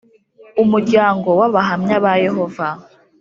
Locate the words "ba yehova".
2.03-2.67